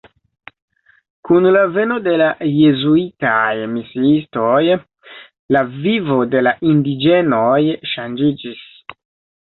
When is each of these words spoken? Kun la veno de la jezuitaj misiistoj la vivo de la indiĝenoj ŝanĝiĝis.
Kun 1.27 1.49
la 1.55 1.61
veno 1.75 1.97
de 2.07 2.15
la 2.21 2.29
jezuitaj 2.53 3.53
misiistoj 3.75 4.57
la 5.57 5.65
vivo 5.87 6.21
de 6.35 6.45
la 6.49 6.59
indiĝenoj 6.75 7.57
ŝanĝiĝis. 7.95 8.67